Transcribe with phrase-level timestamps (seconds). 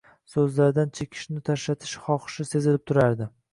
[0.35, 3.33] So'zlaridan chekishni tashlatish xoxishi sezilib turardi.